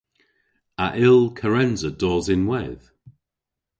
A 0.85 0.87
yll 1.07 1.21
Kerensa 1.37 1.89
dos 2.01 2.25
ynwedh? 2.35 2.85